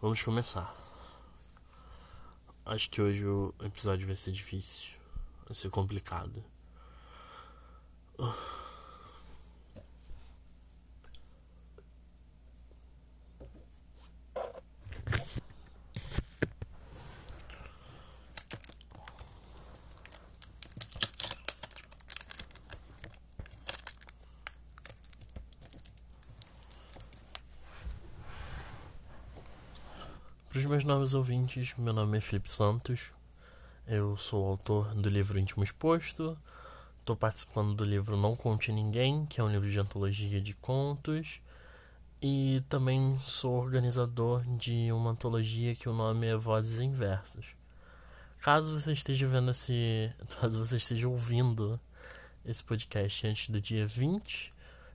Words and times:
Vamos 0.00 0.22
começar. 0.22 0.74
Acho 2.64 2.88
que 2.88 3.02
hoje 3.02 3.26
o 3.26 3.54
episódio 3.62 4.06
vai 4.06 4.16
ser 4.16 4.32
difícil, 4.32 4.92
vai 5.44 5.54
ser 5.54 5.68
complicado. 5.68 6.42
Para 30.50 30.58
os 30.58 30.66
meus 30.66 30.82
novos 30.82 31.14
ouvintes, 31.14 31.76
meu 31.78 31.92
nome 31.92 32.18
é 32.18 32.20
Felipe 32.20 32.50
Santos. 32.50 33.12
Eu 33.86 34.16
sou 34.16 34.44
autor 34.48 34.92
do 34.96 35.08
livro 35.08 35.38
Íntimo 35.38 35.62
Exposto. 35.62 36.36
Estou 36.98 37.14
participando 37.14 37.72
do 37.72 37.84
livro 37.84 38.16
Não 38.16 38.34
Conte 38.34 38.72
Ninguém, 38.72 39.26
que 39.26 39.40
é 39.40 39.44
um 39.44 39.48
livro 39.48 39.70
de 39.70 39.78
antologia 39.78 40.40
de 40.40 40.52
contos. 40.54 41.40
E 42.20 42.64
também 42.68 43.16
sou 43.20 43.62
organizador 43.62 44.42
de 44.56 44.90
uma 44.90 45.12
antologia 45.12 45.72
que 45.76 45.88
o 45.88 45.92
nome 45.92 46.26
é 46.26 46.36
Vozes 46.36 46.80
em 46.80 46.90
Versos. 46.90 47.46
Caso 48.40 48.76
você 48.76 48.90
esteja 48.90 49.28
vendo 49.28 49.52
esse. 49.52 50.12
Caso 50.40 50.58
você 50.58 50.78
esteja 50.78 51.06
ouvindo 51.06 51.78
esse 52.44 52.64
podcast 52.64 53.24
antes 53.24 53.50
do 53.50 53.60
dia 53.60 53.86
20 53.86 54.52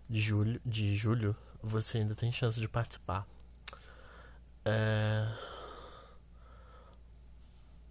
de 0.09 0.19
julho, 0.19 0.61
de 0.65 0.93
julho 0.97 1.33
você 1.63 1.99
ainda 1.99 2.13
tem 2.13 2.29
chance 2.29 2.59
de 2.59 2.67
participar. 2.67 3.25
É... 4.65 5.27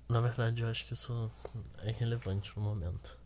Na 0.08 0.20
verdade, 0.20 0.62
eu 0.62 0.68
acho 0.68 0.84
que 0.84 0.92
isso 0.92 1.30
é 1.78 1.90
irrelevante 1.90 2.52
no 2.56 2.62
momento. 2.62 3.16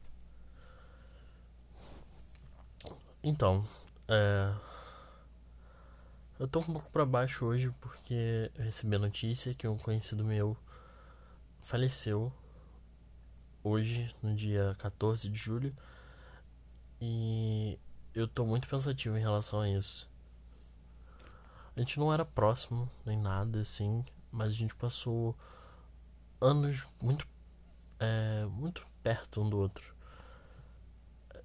Então, 3.23 3.65
é... 4.07 4.55
eu 6.39 6.47
tô 6.47 6.61
um 6.61 6.65
pouco 6.65 6.91
para 6.91 7.05
baixo 7.05 7.45
hoje 7.47 7.71
porque 7.81 8.51
eu 8.57 8.65
recebi 8.65 8.97
a 8.97 8.99
notícia 8.99 9.55
que 9.55 9.67
um 9.67 9.79
conhecido 9.79 10.25
meu 10.25 10.57
faleceu 11.63 12.33
hoje, 13.63 14.15
no 14.23 14.35
dia 14.35 14.75
14 14.79 15.29
de 15.29 15.39
julho, 15.39 15.75
e 17.01 17.79
eu 18.15 18.27
tô 18.27 18.47
muito 18.47 18.69
pensativo 18.69 19.17
em 19.17 19.21
relação 19.21 19.61
a 19.61 19.69
isso. 19.69 20.08
A 21.79 21.81
gente 21.81 22.01
não 22.01 22.13
era 22.13 22.25
próximo 22.25 22.91
nem 23.07 23.17
nada 23.17 23.61
assim, 23.61 24.05
mas 24.33 24.49
a 24.51 24.53
gente 24.53 24.75
passou 24.75 25.39
anos 26.41 26.85
muito 27.01 27.25
é, 28.01 28.45
muito 28.47 28.85
perto 29.01 29.41
um 29.41 29.49
do 29.49 29.59
outro. 29.59 29.95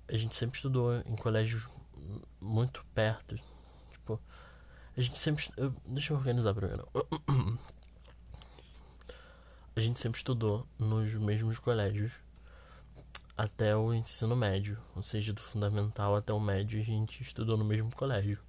A 0.07 0.17
gente 0.17 0.35
sempre 0.35 0.55
estudou 0.55 0.95
em 1.01 1.15
colégios 1.15 1.67
muito 2.41 2.83
perto. 2.95 3.35
Tipo, 3.91 4.19
a 4.97 5.01
gente 5.01 5.19
sempre. 5.19 5.47
Eu, 5.55 5.71
deixa 5.85 6.13
eu 6.13 6.17
organizar 6.17 6.55
primeiro. 6.55 6.89
A 9.75 9.79
gente 9.79 9.99
sempre 9.99 10.17
estudou 10.17 10.67
nos 10.79 11.13
mesmos 11.13 11.59
colégios 11.59 12.19
até 13.37 13.75
o 13.75 13.93
ensino 13.93 14.35
médio, 14.35 14.79
ou 14.95 15.03
seja, 15.03 15.31
do 15.31 15.41
fundamental 15.41 16.15
até 16.15 16.33
o 16.33 16.39
médio 16.39 16.79
a 16.79 16.83
gente 16.83 17.21
estudou 17.21 17.55
no 17.55 17.63
mesmo 17.63 17.95
colégio. 17.95 18.39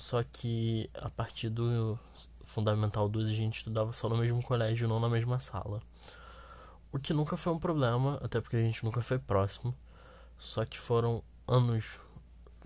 Só 0.00 0.22
que 0.22 0.88
a 0.94 1.10
partir 1.10 1.50
do 1.50 1.98
Fundamental 2.42 3.06
2 3.06 3.28
a 3.28 3.32
gente 3.32 3.58
estudava 3.58 3.92
só 3.92 4.08
no 4.08 4.16
mesmo 4.16 4.42
colégio, 4.42 4.88
não 4.88 4.98
na 4.98 5.10
mesma 5.10 5.38
sala. 5.38 5.82
O 6.90 6.98
que 6.98 7.12
nunca 7.12 7.36
foi 7.36 7.52
um 7.52 7.58
problema, 7.58 8.18
até 8.22 8.40
porque 8.40 8.56
a 8.56 8.62
gente 8.62 8.82
nunca 8.82 9.02
foi 9.02 9.18
próximo. 9.18 9.76
Só 10.38 10.64
que 10.64 10.78
foram 10.78 11.22
anos 11.46 12.00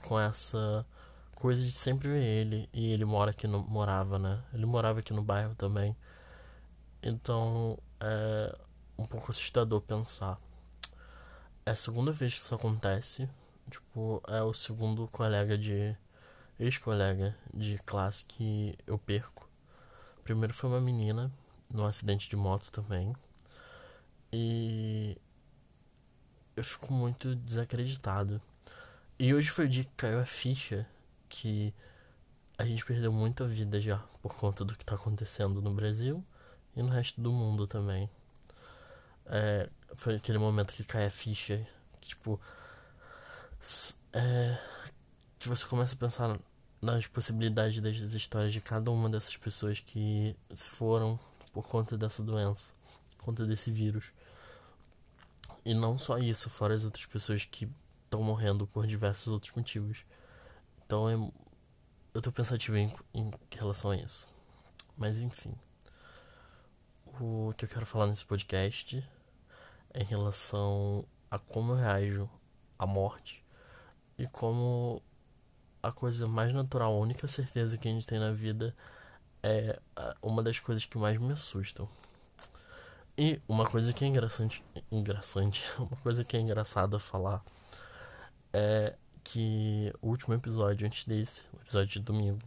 com 0.03 0.19
essa 0.19 0.87
coisa 1.35 1.65
de 1.65 1.73
sempre 1.73 2.07
ver 2.07 2.23
ele. 2.23 2.69
E 2.73 2.93
ele 2.93 3.05
mora 3.05 3.33
aqui 3.33 3.49
no. 3.49 3.65
morava, 3.65 4.17
né? 4.17 4.41
Ele 4.53 4.65
morava 4.65 5.01
aqui 5.01 5.13
no 5.13 5.21
bairro 5.21 5.57
também. 5.57 5.97
Então 7.03 7.77
é 7.99 8.57
um 8.97 9.07
pouco 9.07 9.33
assustador 9.33 9.81
pensar. 9.81 10.39
É 11.67 11.73
a 11.73 11.75
segunda 11.75 12.13
vez 12.13 12.35
que 12.35 12.45
isso 12.45 12.55
acontece. 12.55 13.29
Tipo, 13.69 14.23
é 14.29 14.41
o 14.41 14.55
segundo 14.55 15.09
colega 15.09 15.59
de 15.59 15.97
ex-colega 16.59 17.37
de 17.53 17.79
classe 17.79 18.25
que 18.25 18.77
eu 18.87 18.99
perco. 18.99 19.49
Primeiro 20.23 20.55
foi 20.55 20.71
uma 20.71 20.81
menina, 20.81 21.31
num 21.71 21.85
acidente 21.85 22.29
de 22.29 22.37
moto 22.37 22.71
também. 22.71 23.15
E 24.33 25.17
eu 26.57 26.65
fico 26.65 26.93
muito 26.93 27.35
desacreditado. 27.35 28.41
E 29.19 29.35
hoje 29.35 29.51
foi 29.51 29.67
o 29.67 29.69
dia 29.69 29.85
que 29.85 29.95
caiu 29.97 30.21
a 30.21 30.25
ficha 30.25 30.87
que 31.29 31.75
a 32.57 32.65
gente 32.65 32.85
perdeu 32.85 33.13
muita 33.13 33.47
vida 33.47 33.81
já 33.81 33.99
por 34.23 34.35
conta 34.35 34.65
do 34.65 34.75
que 34.75 34.83
está 34.83 34.95
acontecendo 34.95 35.61
no 35.61 35.73
Brasil 35.73 36.25
e 36.77 36.83
no 36.83 36.89
resto 36.89 37.21
do 37.21 37.33
mundo 37.33 37.67
também. 37.67 38.09
É, 39.27 39.69
foi 39.97 40.17
aquele 40.17 40.39
momento 40.39 40.73
que 40.73 40.85
cai 40.85 41.07
a 41.07 41.11
ficha, 41.11 41.67
que, 42.01 42.09
tipo, 42.09 42.41
é, 44.13 44.59
que 45.45 45.49
você 45.51 45.67
começa 45.67 45.95
a 45.95 45.99
pensar 45.99 46.41
nas 46.81 47.07
possibilidades 47.07 47.79
das 47.79 48.15
histórias 48.15 48.51
de 48.51 48.63
cada 48.63 48.91
uma 48.91 49.11
dessas 49.11 49.37
pessoas 49.37 49.79
que 49.79 50.35
se 50.55 50.71
foram 50.71 51.21
por 51.53 51.69
conta 51.69 51.99
dessa 51.99 52.23
doença, 52.23 52.73
por 53.11 53.27
conta 53.27 53.45
desse 53.45 53.71
vírus. 53.71 54.11
E 55.63 55.75
não 55.75 55.99
só 55.99 56.17
isso, 56.17 56.49
fora 56.49 56.75
as 56.75 56.87
outras 56.87 57.05
pessoas 57.05 57.45
que 57.45 57.69
estão 58.05 58.23
morrendo 58.23 58.67
por 58.67 58.87
diversos 58.87 59.29
outros 59.29 59.53
motivos. 59.55 60.07
Então 60.87 61.11
é, 61.11 61.33
eu 62.15 62.23
tô 62.23 62.33
pensativo 62.33 62.79
em, 62.79 62.91
em 63.13 63.31
relação 63.51 63.91
a 63.91 63.97
isso. 63.97 64.27
Mas 64.97 65.19
enfim. 65.19 65.55
O 67.21 67.53
que 67.55 67.67
eu 67.67 67.69
quero 67.69 67.85
falar 67.85 68.07
nesse 68.07 68.25
podcast 68.25 69.07
é 69.93 70.01
em 70.01 70.07
relação 70.07 71.05
a 71.31 71.39
como 71.39 71.73
eu 71.73 71.77
reajo 71.77 72.31
à 72.79 72.87
morte 72.87 73.45
e 74.17 74.27
como 74.27 75.03
a 75.85 75.93
coisa 75.93 76.27
mais 76.27 76.53
natural, 76.53 76.95
a 76.95 76.99
única 76.99 77.29
certeza 77.29 77.77
que 77.77 77.87
a 77.87 77.91
gente 77.91 78.07
tem 78.07 78.19
na 78.19 78.33
vida 78.33 78.75
é 79.43 79.79
uma 80.23 80.43
das 80.43 80.59
coisas 80.59 80.87
que 80.87 80.97
mais 80.97 81.19
me 81.19 81.33
assustam. 81.33 81.87
E 83.19 83.41
uma 83.47 83.67
coisa 83.67 83.93
que 83.93 84.03
é 84.03 84.09
engraçante, 84.09 84.65
engraçante, 84.91 85.63
uma 85.79 85.97
coisa 85.99 86.25
que 86.25 86.37
é 86.37 86.41
engraçada 86.41 86.99
falar 86.99 87.45
é 88.51 88.95
que 89.23 89.93
o 90.01 90.09
último 90.09 90.35
episódio 90.35 90.87
antes 90.87 91.05
desse, 91.05 91.45
o 91.53 91.61
episódio 91.61 91.89
de 91.89 92.01
domingo, 92.01 92.41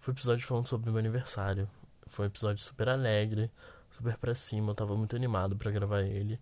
foi 0.00 0.12
um 0.12 0.16
episódio 0.16 0.44
falando 0.44 0.66
sobre 0.66 0.90
meu 0.90 0.98
aniversário. 0.98 1.68
Foi 2.08 2.24
um 2.24 2.28
episódio 2.28 2.62
super 2.64 2.88
alegre, 2.88 3.48
super 3.92 4.16
pra 4.16 4.34
cima, 4.34 4.72
eu 4.72 4.74
tava 4.74 4.96
muito 4.96 5.14
animado 5.14 5.56
para 5.56 5.70
gravar 5.70 6.02
ele. 6.02 6.40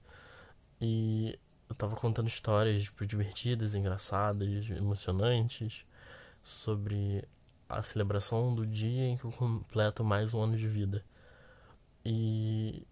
E 0.81 1.39
eu 1.69 1.75
tava 1.77 1.97
contando 1.97 2.29
histórias 2.29 2.85
tipo, 2.85 3.05
divertidas, 3.05 3.75
engraçadas, 3.75 4.71
emocionantes 4.71 5.85
sobre 6.43 7.27
a 7.69 7.83
celebração 7.83 8.55
do 8.55 8.67
dia 8.67 9.05
em 9.05 9.17
que 9.17 9.25
eu 9.25 9.33
completo 9.33 10.03
mais 10.03 10.33
um 10.33 10.43
ano 10.43 10.57
de 10.57 10.67
vida. 10.67 11.05
E 12.05 12.87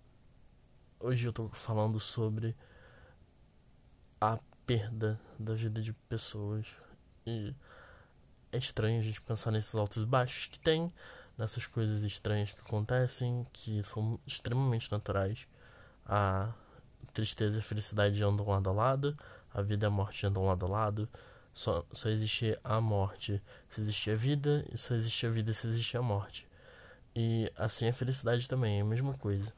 hoje 1.01 1.27
eu 1.27 1.33
tô 1.33 1.49
falando 1.49 1.99
sobre 1.99 2.55
a 4.21 4.39
perda 4.67 5.19
da 5.39 5.55
vida 5.55 5.81
de 5.81 5.93
pessoas. 5.93 6.67
E 7.27 7.55
é 8.53 8.59
estranho 8.59 9.01
a 9.01 9.03
gente 9.03 9.21
pensar 9.21 9.51
nesses 9.51 9.75
altos 9.75 10.03
e 10.03 10.07
baixos 10.07 10.47
que 10.47 10.59
tem, 10.59 10.93
nessas 11.39 11.67
coisas 11.67 12.03
estranhas 12.03 12.51
que 12.51 12.61
acontecem, 12.61 13.47
que 13.53 13.83
são 13.83 14.19
extremamente 14.27 14.91
naturais. 14.91 15.47
A 16.05 16.53
tristeza 17.13 17.57
e 17.57 17.61
a 17.61 17.63
felicidade 17.63 18.23
andam 18.23 18.47
lado 18.47 18.69
a 18.69 18.73
lado, 18.73 19.19
a 19.53 19.63
vida 19.63 19.87
e 19.87 19.89
a 19.89 19.91
morte 19.91 20.27
andam 20.27 20.45
lado 20.45 20.67
a 20.67 20.69
lado. 20.69 21.09
Só, 21.57 21.87
só 21.91 22.11
existe 22.11 22.55
a 22.63 22.83
morte 22.83 23.43
se 23.67 23.81
existe 23.81 24.11
a 24.11 24.15
vida, 24.15 24.63
e 24.71 24.77
só 24.77 24.95
existe 24.95 25.25
a 25.27 25.31
vida 25.31 25.55
se 25.55 25.67
existe 25.67 25.97
a 25.97 26.03
morte. 26.03 26.47
E 27.15 27.51
assim 27.57 27.89
a 27.89 27.95
felicidade 27.95 28.47
também, 28.47 28.79
é 28.79 28.83
a 28.83 28.85
mesma 28.85 29.15
coisa. 29.15 29.55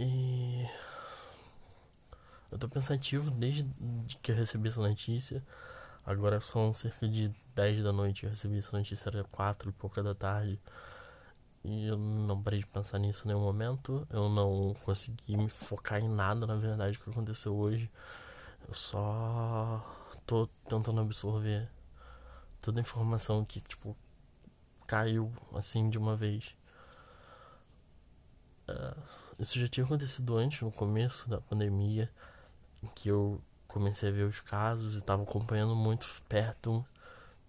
E. 0.00 0.66
Eu 2.50 2.56
tô 2.56 2.66
pensativo 2.66 3.30
desde 3.30 3.68
que 4.22 4.32
eu 4.32 4.36
recebi 4.36 4.68
essa 4.68 4.80
notícia. 4.80 5.44
Agora 6.06 6.40
são 6.40 6.72
cerca 6.72 7.06
de 7.06 7.30
10 7.54 7.82
da 7.84 7.92
noite. 7.92 8.24
Eu 8.24 8.30
recebi 8.30 8.56
essa 8.56 8.74
notícia, 8.74 9.10
era 9.10 9.24
4 9.24 9.68
e 9.68 9.72
pouca 9.74 10.02
da 10.02 10.14
tarde. 10.14 10.58
E 11.62 11.88
eu 11.88 11.98
não 11.98 12.42
parei 12.42 12.60
de 12.60 12.66
pensar 12.66 12.98
nisso 12.98 13.26
em 13.26 13.28
nenhum 13.28 13.42
momento. 13.42 14.08
Eu 14.10 14.30
não 14.30 14.74
consegui 14.82 15.36
me 15.36 15.50
focar 15.50 16.00
em 16.00 16.08
nada, 16.08 16.46
na 16.46 16.56
verdade, 16.56 16.98
que 16.98 17.10
aconteceu 17.10 17.54
hoje. 17.54 17.90
Eu 18.66 18.72
só 18.72 19.97
tô 20.28 20.46
tentando 20.68 21.00
absorver 21.00 21.66
toda 22.60 22.78
a 22.78 22.82
informação 22.82 23.42
que, 23.46 23.62
tipo, 23.62 23.96
caiu 24.86 25.32
assim 25.54 25.88
de 25.88 25.96
uma 25.96 26.14
vez. 26.14 26.54
Uh, 28.68 29.02
isso 29.38 29.58
já 29.58 29.66
tinha 29.66 29.86
acontecido 29.86 30.36
antes, 30.36 30.60
no 30.60 30.70
começo 30.70 31.30
da 31.30 31.40
pandemia, 31.40 32.10
em 32.82 32.88
que 32.88 33.08
eu 33.08 33.40
comecei 33.66 34.10
a 34.10 34.12
ver 34.12 34.24
os 34.24 34.38
casos 34.38 34.96
e 34.96 34.98
estava 34.98 35.22
acompanhando 35.22 35.74
muito 35.74 36.06
perto, 36.28 36.84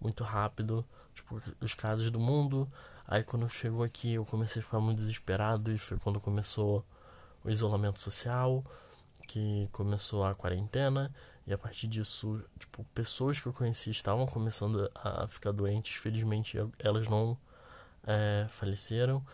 muito 0.00 0.24
rápido, 0.24 0.82
tipo, 1.14 1.42
os 1.60 1.74
casos 1.74 2.10
do 2.10 2.18
mundo. 2.18 2.66
Aí 3.06 3.22
quando 3.22 3.46
chegou 3.50 3.82
aqui 3.82 4.14
eu 4.14 4.24
comecei 4.24 4.62
a 4.62 4.64
ficar 4.64 4.80
muito 4.80 4.98
desesperado 4.98 5.70
e 5.70 5.76
foi 5.76 5.98
quando 5.98 6.18
começou 6.18 6.82
o 7.44 7.50
isolamento 7.50 8.00
social, 8.00 8.64
que 9.28 9.68
começou 9.70 10.24
a 10.24 10.34
quarentena 10.34 11.12
e 11.46 11.52
a 11.52 11.58
partir 11.58 11.88
disso, 11.88 12.42
tipo, 12.58 12.84
pessoas 12.94 13.40
que 13.40 13.46
eu 13.46 13.52
conheci 13.52 13.90
estavam 13.90 14.26
começando 14.26 14.90
a 14.94 15.26
ficar 15.26 15.52
doentes. 15.52 15.96
Felizmente 15.96 16.58
elas 16.78 17.08
não 17.08 17.36
é, 18.06 18.46
faleceram, 18.48 19.24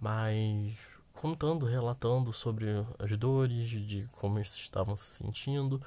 mas 0.00 0.74
contando, 1.12 1.66
relatando 1.66 2.32
sobre 2.32 2.66
as 2.98 3.16
dores, 3.16 3.68
de 3.68 4.08
como 4.12 4.38
eles 4.38 4.54
estavam 4.54 4.96
se 4.96 5.16
sentindo, 5.16 5.80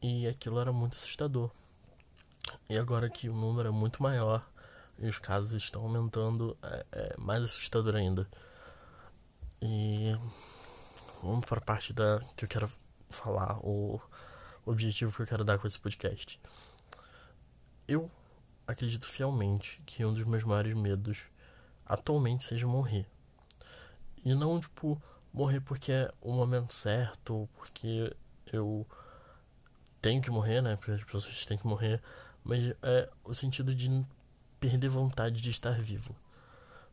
e 0.00 0.26
aquilo 0.26 0.58
era 0.58 0.72
muito 0.72 0.96
assustador. 0.96 1.50
E 2.68 2.76
agora 2.78 3.08
que 3.08 3.28
o 3.28 3.34
número 3.34 3.68
é 3.68 3.72
muito 3.72 4.02
maior 4.02 4.46
e 4.98 5.08
os 5.08 5.18
casos 5.18 5.52
estão 5.52 5.82
aumentando, 5.82 6.56
é, 6.62 6.86
é 6.92 7.14
mais 7.18 7.42
assustador 7.42 7.94
ainda. 7.94 8.28
E 9.60 10.14
vamos 11.22 11.44
para 11.46 11.58
a 11.58 11.64
parte 11.64 11.92
da 11.92 12.20
que 12.36 12.44
eu 12.44 12.48
quero 12.48 12.70
falar, 13.08 13.58
o 13.60 14.00
objetivo 14.64 15.14
que 15.14 15.22
eu 15.22 15.26
quero 15.26 15.44
dar 15.44 15.58
com 15.58 15.66
esse 15.66 15.78
podcast. 15.78 16.40
Eu 17.86 18.10
acredito 18.66 19.06
fielmente 19.06 19.82
que 19.84 20.04
um 20.04 20.12
dos 20.12 20.24
meus 20.24 20.44
maiores 20.44 20.74
medos 20.74 21.24
atualmente 21.84 22.44
seja 22.44 22.66
morrer. 22.66 23.06
E 24.24 24.34
não, 24.34 24.58
tipo, 24.58 25.00
morrer 25.32 25.60
porque 25.60 25.92
é 25.92 26.12
o 26.20 26.32
momento 26.32 26.72
certo, 26.72 27.34
ou 27.34 27.46
porque 27.48 28.14
eu 28.52 28.86
tenho 30.00 30.22
que 30.22 30.30
morrer, 30.30 30.62
né? 30.62 30.76
Porque 30.76 30.92
as 30.92 31.04
pessoas 31.04 31.44
têm 31.46 31.58
que 31.58 31.66
morrer. 31.66 32.02
Mas 32.42 32.74
é 32.82 33.10
o 33.24 33.34
sentido 33.34 33.74
de 33.74 34.04
perder 34.60 34.88
vontade 34.88 35.40
de 35.40 35.50
estar 35.50 35.80
vivo. 35.80 36.14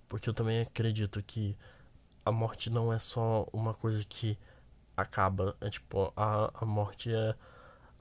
Porque 0.07 0.29
eu 0.29 0.33
também 0.33 0.61
acredito 0.61 1.21
que 1.23 1.57
a 2.25 2.31
morte 2.31 2.69
não 2.69 2.91
é 2.91 2.99
só 2.99 3.47
uma 3.53 3.73
coisa 3.73 4.03
que 4.05 4.37
acaba. 4.95 5.55
É 5.61 5.69
tipo, 5.69 6.11
a, 6.15 6.51
a 6.53 6.65
morte 6.65 7.13
é 7.13 7.35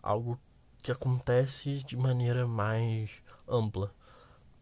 algo 0.02 0.38
que 0.82 0.90
acontece 0.90 1.82
de 1.84 1.96
maneira 1.96 2.46
mais 2.46 3.12
ampla. 3.46 3.94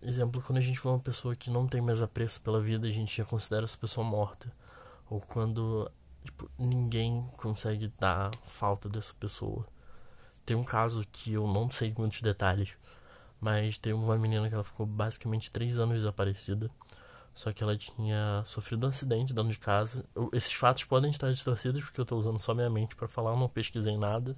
Exemplo, 0.00 0.43
quando 0.43 0.58
a 0.58 0.62
gente 0.62 0.81
vê 0.81 0.88
uma 0.88 0.99
pessoa 0.99 1.35
que 1.35 1.50
não 1.50 1.67
tem 1.67 1.81
mais 1.81 2.02
apreço 2.02 2.40
pela 2.40 2.61
vida, 2.61 2.87
a 2.87 2.90
gente 2.90 3.17
já 3.17 3.25
considera 3.25 3.64
essa 3.64 3.76
pessoa 3.76 4.06
morta. 4.06 4.52
Ou 5.11 5.20
quando 5.20 5.90
tipo, 6.25 6.50
ninguém 6.58 7.29
consegue 7.37 7.93
dar 7.99 8.31
falta 8.44 8.88
dessa 8.88 9.14
pessoa. 9.14 9.67
Tem 10.44 10.56
um 10.56 10.64
caso 10.64 11.05
que 11.12 11.32
eu 11.32 11.46
não 11.46 11.70
sei 11.70 11.94
muitos 11.96 12.20
detalhes, 12.20 12.75
mas 13.40 13.79
tem 13.79 13.93
uma 13.93 14.17
menina 14.17 14.49
que 14.49 14.55
ela 14.55 14.64
ficou 14.64 14.87
basicamente 14.87 15.50
três 15.50 15.79
anos 15.79 15.96
desaparecida. 15.96 16.70
Só 17.35 17.52
que 17.52 17.62
ela 17.62 17.76
tinha 17.76 18.43
sofrido 18.44 18.85
um 18.85 18.88
acidente 18.88 19.32
dentro 19.32 19.52
de 19.52 19.58
casa. 19.58 20.05
Esses 20.32 20.52
fatos 20.52 20.85
podem 20.85 21.11
estar 21.11 21.31
distorcidos 21.31 21.85
porque 21.85 22.00
eu 22.00 22.02
estou 22.02 22.19
usando 22.19 22.38
só 22.38 22.52
minha 22.52 22.69
mente 22.69 22.96
para 22.96 23.06
falar, 23.06 23.31
eu 23.32 23.37
não 23.37 23.49
pesquisei 23.49 23.96
nada. 23.96 24.37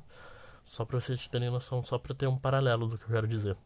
Só 0.64 0.84
para 0.84 1.00
vocês 1.00 1.26
terem 1.28 1.50
noção, 1.50 1.82
só 1.82 1.98
para 1.98 2.14
ter 2.14 2.26
um 2.26 2.38
paralelo 2.38 2.86
do 2.86 2.96
que 2.98 3.04
eu 3.04 3.10
quero 3.10 3.26
dizer. 3.26 3.56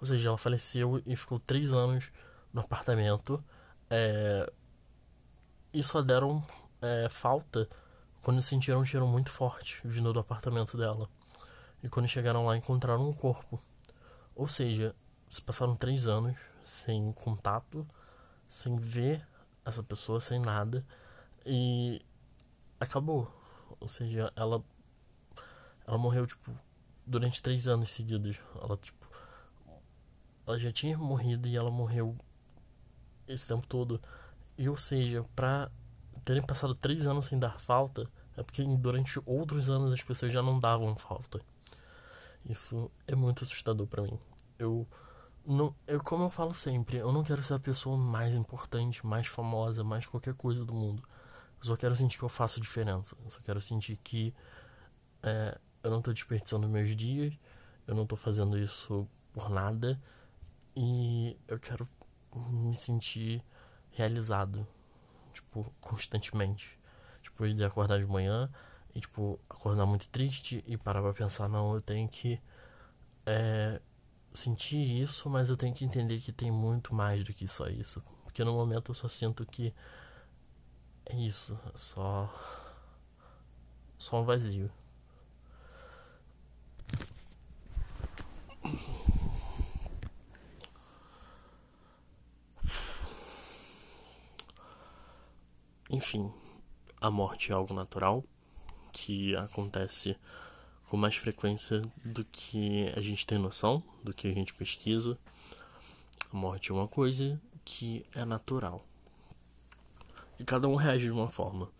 Ou 0.00 0.06
seja, 0.06 0.28
ela 0.28 0.38
faleceu 0.38 1.00
e 1.06 1.14
ficou 1.14 1.38
três 1.38 1.72
anos 1.72 2.10
no 2.52 2.60
apartamento. 2.60 3.42
É... 3.88 4.50
E 5.72 5.82
só 5.82 6.02
deram 6.02 6.44
é, 6.80 7.08
falta 7.08 7.68
quando 8.20 8.42
sentiram 8.42 8.80
um 8.80 8.84
cheiro 8.84 9.06
muito 9.06 9.30
forte 9.30 9.80
vindo 9.84 10.12
do 10.12 10.18
apartamento 10.20 10.76
dela. 10.76 11.08
E 11.82 11.88
quando 11.88 12.08
chegaram 12.08 12.44
lá, 12.46 12.56
encontraram 12.56 13.08
um 13.08 13.12
corpo. 13.12 13.60
Ou 14.34 14.46
seja, 14.48 14.94
se 15.28 15.40
passaram 15.42 15.74
três 15.76 16.06
anos 16.06 16.36
sem 16.64 17.12
contato, 17.12 17.86
sem 18.48 18.76
ver 18.76 19.26
essa 19.64 19.82
pessoa, 19.82 20.20
sem 20.20 20.40
nada. 20.40 20.84
E 21.44 22.00
acabou. 22.78 23.30
Ou 23.80 23.88
seja, 23.88 24.32
ela 24.36 24.62
ela 25.86 25.98
morreu, 25.98 26.26
tipo, 26.26 26.50
durante 27.06 27.42
três 27.42 27.68
anos 27.68 27.90
seguidos. 27.90 28.40
Ela, 28.54 28.76
tipo, 28.76 29.06
ela 30.46 30.58
já 30.58 30.72
tinha 30.72 30.96
morrido 30.96 31.48
e 31.48 31.56
ela 31.56 31.70
morreu 31.70 32.16
esse 33.26 33.46
tempo 33.46 33.66
todo. 33.66 34.00
E 34.56 34.68
ou 34.68 34.76
seja, 34.76 35.24
pra 35.34 35.70
terem 36.24 36.42
passado 36.42 36.74
três 36.74 37.06
anos 37.06 37.26
sem 37.26 37.38
dar 37.38 37.58
falta, 37.58 38.08
é 38.36 38.42
porque 38.42 38.64
durante 38.76 39.20
outros 39.26 39.70
anos 39.70 39.92
as 39.92 40.02
pessoas 40.02 40.32
já 40.32 40.42
não 40.42 40.58
davam 40.58 40.96
falta. 40.96 41.40
Isso 42.44 42.90
é 43.06 43.14
muito 43.14 43.44
assustador 43.44 43.86
para 43.86 44.02
mim. 44.02 44.18
Eu 44.58 44.86
não, 45.44 45.74
eu 45.86 46.00
como 46.02 46.24
eu 46.24 46.30
falo 46.30 46.54
sempre, 46.54 46.98
eu 46.98 47.12
não 47.12 47.24
quero 47.24 47.42
ser 47.42 47.54
a 47.54 47.58
pessoa 47.58 47.96
mais 47.96 48.36
importante, 48.36 49.04
mais 49.04 49.26
famosa, 49.26 49.82
mais 49.82 50.06
qualquer 50.06 50.34
coisa 50.34 50.64
do 50.64 50.74
mundo. 50.74 51.02
Eu 51.60 51.66
só 51.66 51.76
quero 51.76 51.94
sentir 51.94 52.18
que 52.18 52.24
eu 52.24 52.28
faço 52.28 52.60
diferença. 52.60 53.16
Eu 53.24 53.30
só 53.30 53.40
quero 53.40 53.60
sentir 53.60 53.96
que 54.02 54.34
é, 55.22 55.58
eu 55.82 55.90
não 55.90 56.02
tô 56.02 56.12
desperdiçando 56.12 56.68
meus 56.68 56.94
dias, 56.94 57.34
eu 57.86 57.94
não 57.94 58.06
tô 58.06 58.16
fazendo 58.16 58.58
isso 58.58 59.08
por 59.32 59.50
nada 59.50 60.00
e 60.76 61.36
eu 61.48 61.58
quero 61.58 61.88
me 62.34 62.74
sentir 62.74 63.42
realizado, 63.90 64.66
tipo, 65.32 65.72
constantemente. 65.80 66.78
Tipo, 67.22 67.48
de 67.48 67.64
acordar 67.64 67.98
de 67.98 68.06
manhã 68.06 68.50
e, 68.94 69.00
tipo, 69.00 69.38
acordar 69.48 69.86
muito 69.86 70.08
triste 70.08 70.62
e 70.66 70.76
parar 70.76 71.02
pra 71.02 71.12
pensar, 71.12 71.48
não, 71.48 71.74
eu 71.74 71.80
tenho 71.80 72.08
que 72.08 72.40
é, 73.26 73.80
sentir 74.32 75.02
isso, 75.02 75.28
mas 75.30 75.50
eu 75.50 75.56
tenho 75.56 75.74
que 75.74 75.84
entender 75.84 76.20
que 76.20 76.32
tem 76.32 76.50
muito 76.50 76.94
mais 76.94 77.24
do 77.24 77.32
que 77.32 77.46
só 77.46 77.68
isso. 77.68 78.02
Porque 78.24 78.44
no 78.44 78.52
momento 78.52 78.90
eu 78.90 78.94
só 78.94 79.08
sinto 79.08 79.44
que 79.46 79.74
é 81.06 81.16
isso, 81.16 81.58
é 81.74 81.76
só. 81.76 82.32
só 83.98 84.20
um 84.20 84.24
vazio. 84.24 84.70
Enfim, 95.90 96.32
a 97.00 97.10
morte 97.10 97.52
é 97.52 97.54
algo 97.54 97.74
natural 97.74 98.24
que 98.92 99.36
acontece 99.36 100.16
com 100.88 100.96
mais 100.96 101.16
frequência 101.16 101.82
do 102.04 102.24
que 102.24 102.92
a 102.96 103.00
gente 103.00 103.26
tem 103.26 103.38
noção, 103.38 103.82
do 104.02 104.12
que 104.12 104.28
a 104.28 104.32
gente 104.32 104.54
pesquisa. 104.54 105.18
A 106.32 106.36
morte 106.36 106.70
é 106.70 106.74
uma 106.74 106.88
coisa 106.88 107.40
que 107.64 108.06
é 108.14 108.24
natural. 108.24 108.86
E 110.38 110.44
cada 110.44 110.66
um 110.66 110.74
reage 110.74 111.04
de 111.04 111.10
uma 111.10 111.28
forma. 111.28 111.70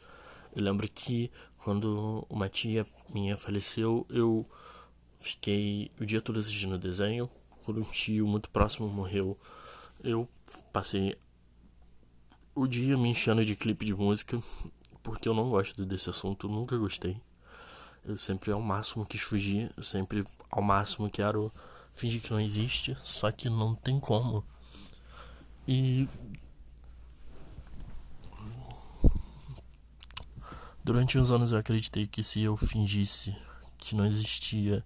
Eu 0.54 0.62
lembro 0.62 0.88
que 0.88 1.30
quando 1.58 2.26
uma 2.28 2.48
tia 2.48 2.86
minha 3.08 3.36
faleceu, 3.36 4.06
eu 4.10 4.46
fiquei 5.22 5.90
o 6.00 6.04
dia 6.04 6.20
todo 6.20 6.38
assistindo 6.38 6.76
desenho. 6.76 7.30
Quando 7.64 7.80
um 7.80 7.84
tio 7.84 8.26
muito 8.26 8.50
próximo 8.50 8.88
morreu, 8.88 9.38
eu 10.02 10.28
passei 10.72 11.16
o 12.54 12.66
dia 12.66 12.98
me 12.98 13.08
enchendo 13.08 13.44
de 13.44 13.56
clipe 13.56 13.84
de 13.84 13.94
música, 13.94 14.38
porque 15.02 15.28
eu 15.28 15.34
não 15.34 15.48
gosto 15.48 15.86
desse 15.86 16.10
assunto, 16.10 16.48
nunca 16.48 16.76
gostei. 16.76 17.20
Eu 18.04 18.18
sempre 18.18 18.50
ao 18.50 18.60
máximo 18.60 19.06
quis 19.06 19.22
fugir, 19.22 19.72
eu 19.76 19.82
sempre 19.82 20.24
ao 20.50 20.60
máximo 20.60 21.08
quero 21.08 21.52
fingir 21.94 22.20
que 22.20 22.32
não 22.32 22.40
existe, 22.40 22.96
só 23.02 23.30
que 23.30 23.48
não 23.48 23.74
tem 23.74 23.98
como. 24.00 24.44
E 25.66 26.08
durante 30.82 31.18
uns 31.18 31.30
anos 31.30 31.52
eu 31.52 31.58
acreditei 31.58 32.06
que 32.06 32.24
se 32.24 32.42
eu 32.42 32.56
fingisse 32.56 33.34
que 33.78 33.94
não 33.94 34.04
existia, 34.04 34.84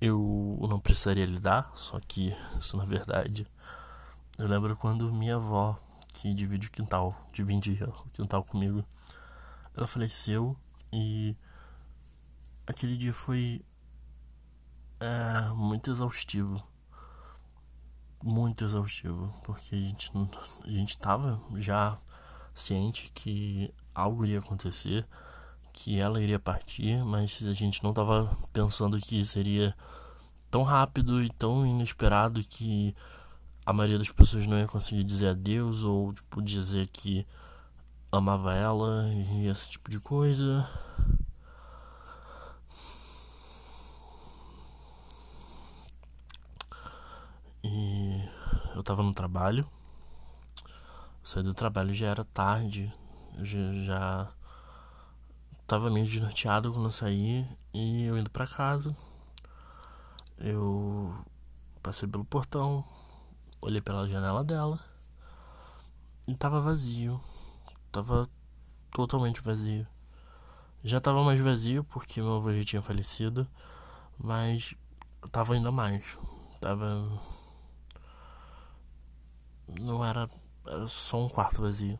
eu 0.00 0.58
não 0.68 0.80
precisaria 0.80 1.26
lidar, 1.26 1.70
só 1.74 2.00
que 2.00 2.34
isso 2.58 2.76
na 2.76 2.84
verdade. 2.84 3.46
Eu 4.38 4.46
lembro 4.48 4.76
quando 4.76 5.12
minha 5.12 5.36
avó 5.36 5.78
que 6.14 6.32
divide 6.32 6.68
o 6.68 6.70
quintal, 6.70 7.28
divide 7.32 7.82
o 7.84 8.10
quintal 8.10 8.42
comigo. 8.44 8.84
Ela 9.76 9.86
faleceu 9.86 10.56
e 10.92 11.36
aquele 12.66 12.96
dia 12.96 13.12
foi 13.12 13.64
é, 15.00 15.52
muito 15.54 15.90
exaustivo. 15.90 16.62
Muito 18.22 18.64
exaustivo, 18.64 19.34
porque 19.44 19.74
a 19.74 19.78
gente, 19.78 20.10
a 20.64 20.70
gente 20.70 20.98
tava 20.98 21.42
já 21.56 21.98
ciente 22.54 23.10
que 23.14 23.72
algo 23.94 24.24
iria 24.24 24.40
acontecer, 24.40 25.06
que 25.72 25.98
ela 25.98 26.20
iria 26.20 26.38
partir, 26.38 27.04
mas 27.04 27.42
a 27.46 27.52
gente 27.52 27.82
não 27.82 27.92
tava 27.92 28.36
pensando 28.52 28.98
que 28.98 29.24
seria 29.24 29.74
tão 30.50 30.62
rápido 30.62 31.22
e 31.22 31.30
tão 31.30 31.66
inesperado 31.66 32.42
que 32.44 32.94
a 33.64 33.72
maioria 33.72 33.98
das 33.98 34.10
pessoas 34.10 34.46
não 34.46 34.58
ia 34.58 34.66
conseguir 34.66 35.04
dizer 35.04 35.28
adeus 35.28 35.82
ou 35.82 36.12
tipo 36.12 36.42
dizer 36.42 36.86
que 36.88 37.26
amava 38.10 38.54
ela 38.54 39.08
e 39.14 39.46
esse 39.46 39.70
tipo 39.70 39.90
de 39.90 40.00
coisa. 40.00 40.68
E 47.62 48.28
eu 48.74 48.82
tava 48.82 49.02
no 49.02 49.12
trabalho. 49.14 49.68
saí 51.22 51.42
do 51.42 51.54
trabalho 51.54 51.94
já 51.94 52.08
era 52.08 52.24
tarde. 52.24 52.92
Já, 53.42 53.72
já 53.84 54.32
tava 55.70 55.88
meio 55.88 56.04
desnorteado 56.04 56.72
quando 56.72 56.86
eu 56.86 56.92
saí. 56.92 57.46
E 57.72 58.02
eu 58.02 58.18
indo 58.18 58.28
pra 58.28 58.44
casa. 58.44 58.96
Eu 60.36 61.14
passei 61.80 62.08
pelo 62.08 62.24
portão. 62.24 62.84
Olhei 63.62 63.80
pela 63.80 64.08
janela 64.08 64.42
dela. 64.42 64.80
E 66.26 66.34
tava 66.34 66.60
vazio. 66.60 67.20
Tava 67.92 68.28
totalmente 68.90 69.40
vazio. 69.40 69.86
Já 70.82 71.00
tava 71.00 71.22
mais 71.22 71.38
vazio 71.38 71.84
porque 71.84 72.20
meu 72.20 72.34
avô 72.34 72.52
já 72.52 72.64
tinha 72.64 72.82
falecido. 72.82 73.46
Mas 74.18 74.74
tava 75.30 75.54
ainda 75.54 75.70
mais. 75.70 76.18
Tava 76.60 77.16
não 79.80 80.04
era, 80.04 80.28
era 80.66 80.88
só 80.88 81.24
um 81.24 81.28
quarto 81.28 81.62
vazio. 81.62 81.96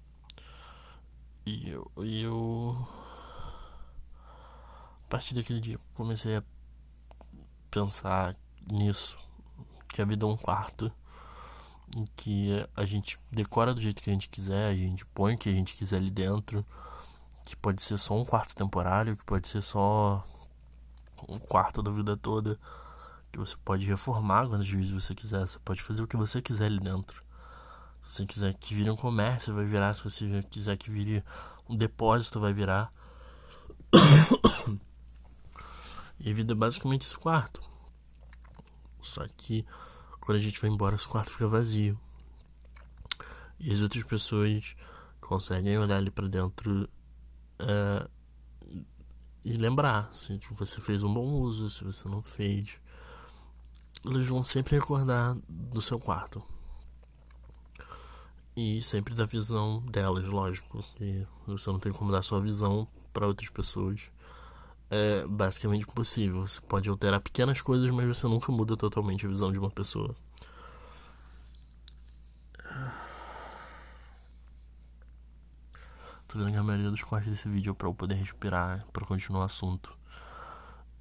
E 1.47 1.71
eu, 1.71 1.91
e 1.99 2.23
eu 2.23 3.00
partir 5.11 5.35
daquele 5.35 5.61
dia 5.61 5.79
comecei 5.95 6.37
a 6.37 6.43
pensar 7.69 8.37
nisso, 8.71 9.19
que 9.89 10.01
a 10.01 10.05
vida 10.05 10.25
é 10.25 10.29
um 10.29 10.37
quarto 10.37 10.91
em 11.97 12.05
que 12.17 12.65
a 12.77 12.85
gente 12.85 13.19
decora 13.31 13.75
do 13.75 13.81
jeito 13.81 14.01
que 14.01 14.09
a 14.09 14.13
gente 14.13 14.29
quiser, 14.29 14.71
a 14.71 14.75
gente 14.75 15.05
põe 15.07 15.35
o 15.35 15.39
que 15.39 15.49
a 15.49 15.53
gente 15.53 15.75
quiser 15.75 15.97
ali 15.97 16.11
dentro, 16.11 16.65
que 17.45 17.57
pode 17.57 17.83
ser 17.83 17.99
só 17.99 18.17
um 18.17 18.25
quarto 18.25 18.55
temporário, 18.55 19.17
que 19.17 19.25
pode 19.25 19.49
ser 19.49 19.63
só 19.63 20.25
um 21.29 21.39
quarto 21.39 21.83
da 21.83 21.91
vida 21.91 22.17
toda, 22.17 22.57
que 23.33 23.39
você 23.39 23.57
pode 23.65 23.85
reformar 23.87 24.47
quantas 24.47 24.69
vezes 24.69 24.93
você 24.93 25.13
quiser, 25.13 25.41
você 25.41 25.59
pode 25.59 25.83
fazer 25.83 26.05
o 26.05 26.07
que 26.07 26.17
você 26.17 26.41
quiser 26.41 26.67
ali 26.67 26.79
dentro. 26.79 27.25
Se 28.05 28.15
você 28.15 28.27
quiser 28.27 28.55
que 28.55 28.75
vire 28.75 28.91
um 28.91 28.97
comércio, 28.97 29.55
vai 29.55 29.65
virar. 29.65 29.93
Se 29.95 30.05
você 30.05 30.43
quiser 30.51 30.77
que 30.77 30.91
vire 30.91 31.25
um 31.69 31.77
depósito, 31.77 32.39
vai 32.39 32.53
virar. 32.53 32.91
e 36.21 36.31
a 36.31 36.35
vida 36.35 36.53
é 36.53 36.57
basicamente 36.57 37.07
esse 37.07 37.17
quarto. 37.17 37.63
Só 39.01 39.27
que 39.37 39.65
quando 40.21 40.37
a 40.37 40.41
gente 40.41 40.61
vai 40.61 40.71
embora, 40.71 40.95
esse 40.95 41.09
quarto 41.09 41.31
fica 41.31 41.49
vazio. 41.49 41.99
E 43.59 43.73
as 43.73 43.81
outras 43.81 44.05
pessoas 44.05 44.77
conseguem 45.21 45.79
olhar 45.79 45.97
ali 45.97 46.11
para 46.11 46.29
dentro 46.29 46.89
é, 47.59 48.09
e 49.45 49.53
lembrar 49.55 50.11
se 50.15 50.39
tipo, 50.39 50.55
você 50.55 50.81
fez 50.81 51.03
um 51.03 51.13
bom 51.13 51.27
uso, 51.27 51.71
se 51.71 51.83
você 51.83 52.09
não 52.09 52.23
fez. 52.23 52.79
Eles 54.05 54.29
vão 54.29 54.45
sempre 54.45 54.77
recordar 54.77 55.37
do 55.49 55.81
seu 55.81 55.99
quarto. 55.99 56.43
E 58.57 58.83
sempre 58.83 59.15
da 59.15 59.25
visão 59.25 59.81
delas, 59.87 60.27
lógico. 60.27 60.85
E 61.01 61.27
você 61.47 61.71
não 61.71 61.79
tem 61.79 61.93
como 61.93 62.13
dar 62.13 62.23
sua 62.23 62.41
visão 62.41 62.87
para 63.13 63.27
outras 63.27 63.49
pessoas. 63.49 64.11
É 64.91 65.25
basicamente 65.27 65.83
impossível. 65.83 66.47
Você 66.47 66.61
pode 66.61 66.89
alterar 66.89 67.21
pequenas 67.21 67.61
coisas, 67.61 67.89
mas 67.91 68.07
você 68.07 68.27
nunca 68.27 68.51
muda 68.51 68.77
totalmente 68.77 69.25
a 69.25 69.29
visão 69.29 69.53
de 69.53 69.59
uma 69.59 69.71
pessoa. 69.71 70.15
Tô 76.27 76.39
vendo 76.39 76.53
que 76.53 76.57
a 76.59 76.63
maioria 76.63 76.91
dos 76.91 77.03
cortes 77.03 77.29
desse 77.31 77.49
vídeo 77.49 77.73
é 77.73 77.75
pra 77.75 77.89
eu 77.89 77.95
poder 77.95 78.15
respirar, 78.15 78.87
para 78.93 79.05
continuar 79.05 79.43
o 79.43 79.45
assunto. 79.45 79.97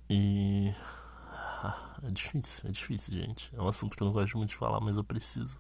E. 0.10 0.74
É 2.02 2.10
difícil, 2.12 2.70
é 2.70 2.72
difícil, 2.72 3.14
gente. 3.14 3.54
É 3.54 3.62
um 3.62 3.68
assunto 3.68 3.98
que 3.98 4.02
eu 4.02 4.06
não 4.06 4.14
gosto 4.14 4.38
muito 4.38 4.52
de 4.52 4.56
falar, 4.56 4.80
mas 4.80 4.96
eu 4.96 5.04
preciso. 5.04 5.60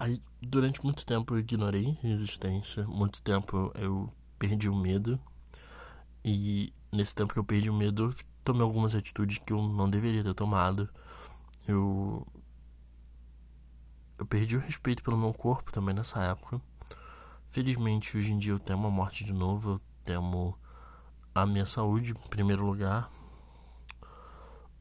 Aí, 0.00 0.18
durante 0.40 0.82
muito 0.82 1.04
tempo 1.04 1.34
eu 1.34 1.40
ignorei 1.40 1.98
a 2.02 2.06
existência, 2.06 2.86
muito 2.86 3.20
tempo 3.20 3.70
eu 3.74 4.10
perdi 4.38 4.66
o 4.66 4.74
medo. 4.74 5.20
E 6.24 6.72
nesse 6.90 7.14
tempo 7.14 7.34
que 7.34 7.38
eu 7.38 7.44
perdi 7.44 7.68
o 7.68 7.74
medo, 7.74 8.04
eu 8.04 8.14
tomei 8.42 8.62
algumas 8.62 8.94
atitudes 8.94 9.36
que 9.36 9.52
eu 9.52 9.62
não 9.62 9.90
deveria 9.90 10.24
ter 10.24 10.32
tomado. 10.32 10.88
Eu 11.68 12.26
eu 14.18 14.24
perdi 14.24 14.56
o 14.56 14.60
respeito 14.60 15.02
pelo 15.02 15.18
meu 15.18 15.34
corpo 15.34 15.70
também 15.70 15.94
nessa 15.94 16.22
época. 16.22 16.62
Felizmente, 17.50 18.16
hoje 18.16 18.32
em 18.32 18.38
dia 18.38 18.54
eu 18.54 18.58
temo 18.58 18.86
a 18.86 18.90
morte 18.90 19.22
de 19.22 19.34
novo, 19.34 19.72
eu 19.72 19.80
temo 20.02 20.58
a 21.34 21.44
minha 21.44 21.66
saúde 21.66 22.12
em 22.12 22.28
primeiro 22.30 22.64
lugar. 22.64 23.10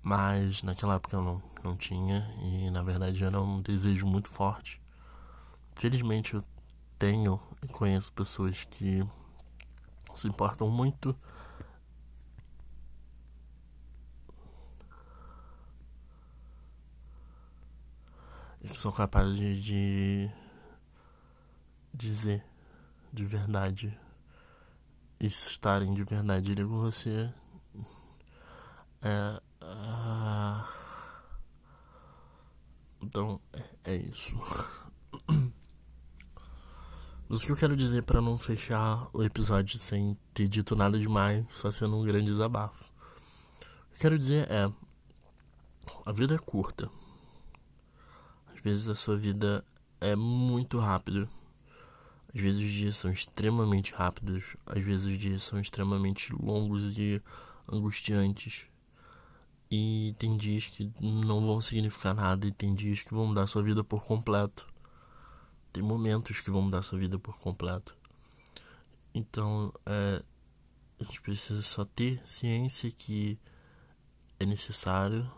Mas 0.01 0.63
naquela 0.63 0.95
época 0.95 1.17
eu 1.17 1.21
não, 1.21 1.43
não 1.61 1.75
tinha, 1.75 2.19
e 2.41 2.71
na 2.71 2.81
verdade 2.81 3.21
era 3.21 3.41
um 3.41 3.61
desejo 3.61 4.07
muito 4.07 4.29
forte. 4.29 4.81
Felizmente 5.79 6.33
eu 6.33 6.43
tenho 6.97 7.39
e 7.63 7.67
conheço 7.69 8.11
pessoas 8.11 8.65
que 8.65 9.01
se 10.13 10.27
importam 10.27 10.69
muito. 10.69 11.15
E 18.61 18.67
que 18.67 18.77
são 18.77 18.91
capazes 18.91 19.63
de 19.63 20.29
dizer 21.93 22.43
de 23.13 23.25
verdade 23.25 23.97
e 25.17 25.27
estarem 25.27 25.93
de 25.93 26.03
verdade. 26.03 26.51
Ali 26.51 26.65
com 26.65 26.81
você 26.81 27.33
é, 29.01 29.41
uh... 29.63 30.65
então 33.01 33.39
é, 33.53 33.93
é 33.93 33.95
isso 33.95 34.35
Mas 37.29 37.43
o 37.43 37.45
que 37.45 37.51
eu 37.51 37.55
quero 37.55 37.77
dizer 37.77 38.01
para 38.01 38.19
não 38.19 38.39
fechar 38.39 39.07
o 39.13 39.23
episódio 39.23 39.77
sem 39.77 40.17
ter 40.33 40.47
dito 40.47 40.75
nada 40.75 40.97
demais, 40.97 41.45
só 41.51 41.69
sendo 41.69 41.95
um 41.95 42.03
grande 42.03 42.25
desabafo. 42.25 42.85
O 42.85 43.91
que 43.91 43.97
eu 43.97 43.99
quero 43.99 44.17
dizer 44.17 44.49
é: 44.49 44.67
a 46.03 46.11
vida 46.11 46.33
é 46.33 46.39
curta. 46.39 46.89
Às 48.51 48.59
vezes 48.61 48.89
a 48.89 48.95
sua 48.95 49.15
vida 49.15 49.63
é 50.01 50.15
muito 50.15 50.79
rápida. 50.79 51.29
Às 52.33 52.41
vezes 52.41 52.63
os 52.63 52.73
dias 52.73 52.95
são 52.95 53.11
extremamente 53.11 53.93
rápidos. 53.93 54.55
Às 54.65 54.83
vezes 54.83 55.05
os 55.05 55.17
dias 55.19 55.43
são 55.43 55.59
extremamente 55.59 56.33
longos 56.33 56.97
e 56.97 57.21
angustiantes. 57.71 58.65
E 59.69 60.15
tem 60.17 60.35
dias 60.35 60.65
que 60.65 60.91
não 60.99 61.45
vão 61.45 61.61
significar 61.61 62.15
nada 62.15 62.47
e 62.47 62.51
tem 62.51 62.73
dias 62.73 63.03
que 63.03 63.13
vão 63.13 63.27
mudar 63.27 63.45
sua 63.45 63.61
vida 63.61 63.83
por 63.83 64.03
completo. 64.03 64.67
Tem 65.71 65.83
momentos 65.83 66.41
que 66.41 66.49
vão 66.49 66.63
mudar 66.63 66.81
sua 66.81 66.99
vida 66.99 67.19
por 67.19 67.37
completo. 67.37 67.95
Então, 69.13 69.73
é, 69.85 70.23
a 70.99 71.03
gente 71.03 71.21
precisa 71.21 71.61
só 71.61 71.85
ter 71.85 72.21
ciência 72.25 72.91
que 72.91 73.39
é 74.39 74.45
necessário 74.45 75.29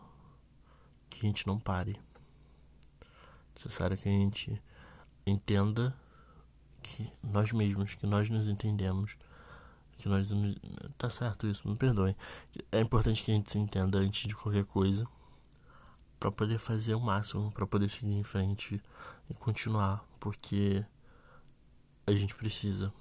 que 1.10 1.26
a 1.26 1.30
gente 1.30 1.46
não 1.46 1.60
pare. 1.60 2.00
É 3.02 3.06
necessário 3.56 3.98
que 3.98 4.08
a 4.08 4.12
gente 4.12 4.62
entenda 5.26 5.96
que 6.82 7.12
nós 7.24 7.52
mesmos, 7.52 7.94
que 7.94 8.08
nós 8.08 8.30
nos 8.30 8.48
entendemos, 8.48 9.16
que 9.98 10.10
nós 10.10 10.30
nos... 10.32 10.56
tá 10.98 11.10
certo 11.10 11.48
isso, 11.48 11.68
me 11.68 11.76
perdoem. 11.76 12.16
É 12.72 12.80
importante 12.80 13.24
que 13.24 13.32
a 13.32 13.36
gente 13.36 13.52
se 13.52 13.60
entenda 13.60 14.00
antes 14.00 14.28
de 14.28 14.36
qualquer 14.36 14.66
coisa 14.66 15.08
para 16.20 16.32
poder 16.32 16.60
fazer 16.60 16.96
o 16.96 17.00
máximo, 17.00 17.52
para 17.52 17.68
poder 17.68 17.90
seguir 17.90 18.14
em 18.14 18.24
frente 18.24 18.82
e 19.30 19.34
continuar, 19.34 20.04
porque 20.22 20.86
a 22.06 22.14
gente 22.14 22.36
precisa. 22.36 22.94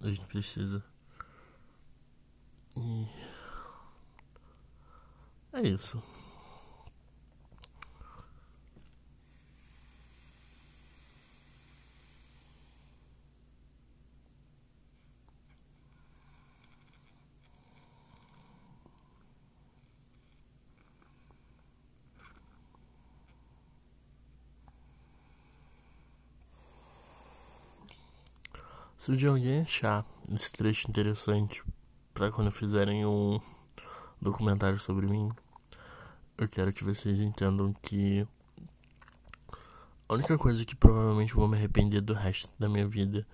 A 0.00 0.08
gente 0.08 0.26
precisa. 0.26 0.84
E 2.76 3.06
é 5.52 5.68
isso. 5.68 6.02
Se 29.06 29.16
de 29.16 29.28
alguém 29.28 29.60
achar 29.60 30.04
esse 30.34 30.50
trecho 30.50 30.90
interessante, 30.90 31.62
para 32.12 32.28
quando 32.32 32.50
fizerem 32.50 33.06
um 33.06 33.38
documentário 34.20 34.80
sobre 34.80 35.06
mim, 35.06 35.28
eu 36.36 36.48
quero 36.48 36.72
que 36.72 36.82
vocês 36.82 37.20
entendam 37.20 37.72
que 37.74 38.26
a 40.08 40.12
única 40.12 40.36
coisa 40.36 40.64
que 40.64 40.74
provavelmente 40.74 41.34
vou 41.34 41.46
me 41.46 41.56
arrepender 41.56 42.00
do 42.00 42.14
resto 42.14 42.48
da 42.58 42.68
minha 42.68 42.84
vida 42.88 43.24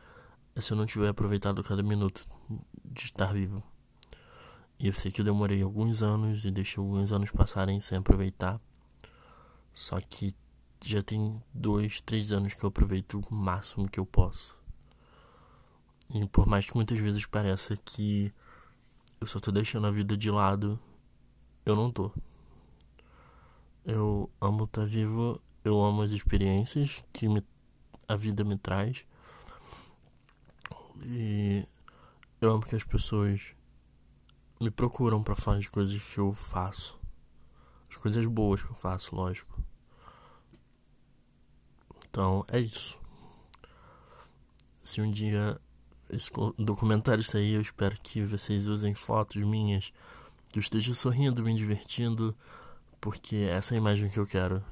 é 0.55 0.61
se 0.61 0.75
eu 0.75 0.77
não 0.77 0.85
tiver 0.85 1.09
aproveitado 1.09 1.65
cada 1.65 1.83
minuto 1.83 2.23
de 2.85 3.05
estar 3.07 3.33
vivo. 3.33 3.63
E 4.79 4.89
eu 4.89 4.93
sei 4.93 5.11
que 5.11 5.23
eu 5.23 5.25
demorei 5.25 5.63
alguns 5.63 6.03
anos 6.03 6.45
e 6.45 6.51
deixei 6.51 6.83
alguns 6.83 7.13
anos 7.13 7.31
passarem 7.31 7.81
sem 7.81 7.97
aproveitar. 7.97 8.61
Só 9.73 9.99
que 10.03 10.35
já 10.85 11.03
tem 11.03 11.43
dois, 11.55 12.03
três 12.03 12.31
anos 12.31 12.53
que 12.53 12.63
eu 12.63 12.69
aproveito 12.69 13.23
o 13.31 13.35
máximo 13.35 13.89
que 13.89 13.99
eu 13.99 14.05
posso. 14.05 14.61
E 16.15 16.27
por 16.27 16.47
mais 16.47 16.67
que 16.67 16.75
muitas 16.75 16.99
vezes 16.99 17.25
pareça 17.25 17.75
que 17.77 18.33
eu 19.21 19.27
só 19.27 19.41
tô 19.41 19.51
deixando 19.51 19.87
a 19.87 19.91
vida 19.91 20.17
de 20.17 20.31
lado, 20.31 20.79
eu 21.65 21.75
não 21.75 21.91
tô. 21.91 22.13
Eu 23.85 24.31
amo 24.41 24.65
estar 24.65 24.85
vivo, 24.85 25.41
eu 25.65 25.83
amo 25.83 26.03
as 26.03 26.11
experiências 26.11 27.03
que 27.13 27.29
me, 27.29 27.43
a 28.09 28.15
vida 28.15 28.45
me 28.45 28.59
traz. 28.59 29.07
E 31.05 31.67
eu 32.41 32.51
amo 32.51 32.67
que 32.67 32.77
as 32.77 32.85
pessoas 32.85 33.55
me 34.61 34.71
procuram 34.71 35.23
para 35.23 35.35
falar 35.35 35.61
de 35.61 35.71
coisas 35.71 36.01
que 36.03 36.19
eu 36.19 36.35
faço. 36.35 37.01
As 37.89 37.97
coisas 37.97 38.27
boas 38.27 38.63
que 38.63 38.71
eu 38.71 38.75
faço, 38.75 39.15
lógico. 39.15 39.63
Então, 42.11 42.45
é 42.49 42.59
isso. 42.59 43.01
Se 44.83 45.01
um 45.01 45.11
dia 45.11 45.61
esse 46.13 46.31
documentário 46.59 47.25
sair, 47.25 47.55
eu 47.55 47.63
espero 47.63 47.99
que 48.03 48.23
vocês 48.23 48.69
usem 48.69 48.95
fotos 48.95 49.43
minhas, 49.43 49.93
que 50.51 50.59
eu 50.59 50.61
esteja 50.61 50.93
sorrindo, 50.93 51.43
me 51.43 51.57
divertindo, 51.57 52.37
porque 53.01 53.37
essa 53.37 53.75
é 53.75 53.77
a 53.77 53.79
imagem 53.79 54.09
que 54.09 54.19
eu 54.19 54.27
quero 54.27 54.63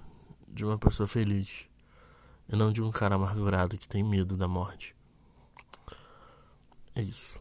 de 0.47 0.65
uma 0.65 0.79
pessoa 0.79 1.07
feliz 1.07 1.67
e 2.49 2.55
não 2.55 2.71
de 2.71 2.83
um 2.83 2.91
cara 2.91 3.15
amargurado 3.15 3.79
que 3.79 3.89
tem 3.89 4.03
medo 4.03 4.37
da 4.37 4.47
morte. 4.47 4.95
É 6.95 7.01
isso. 7.01 7.41